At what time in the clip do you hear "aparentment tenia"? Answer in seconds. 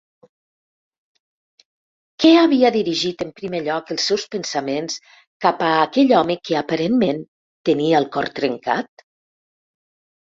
6.63-8.01